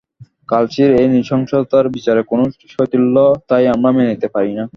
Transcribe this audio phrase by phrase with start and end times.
[0.49, 3.15] কালশীর এই নৃশংসতার বিচারে কোনো শৈথিল্য
[3.49, 4.63] তাই আমরা মেনে নিতে পারি না।